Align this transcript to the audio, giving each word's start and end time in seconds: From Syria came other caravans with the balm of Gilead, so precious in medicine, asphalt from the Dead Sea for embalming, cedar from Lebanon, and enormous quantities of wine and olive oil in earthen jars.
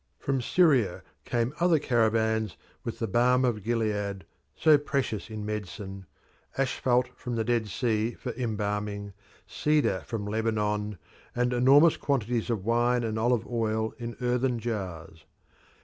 From 0.17 0.41
Syria 0.41 1.03
came 1.25 1.53
other 1.59 1.77
caravans 1.77 2.57
with 2.83 2.97
the 2.97 3.05
balm 3.05 3.45
of 3.45 3.61
Gilead, 3.61 4.25
so 4.55 4.75
precious 4.79 5.29
in 5.29 5.45
medicine, 5.45 6.07
asphalt 6.57 7.09
from 7.15 7.35
the 7.35 7.43
Dead 7.43 7.67
Sea 7.67 8.15
for 8.15 8.31
embalming, 8.31 9.13
cedar 9.45 10.01
from 10.07 10.25
Lebanon, 10.25 10.97
and 11.35 11.53
enormous 11.53 11.97
quantities 11.97 12.49
of 12.49 12.65
wine 12.65 13.03
and 13.03 13.19
olive 13.19 13.45
oil 13.45 13.93
in 13.99 14.17
earthen 14.21 14.57
jars. 14.57 15.25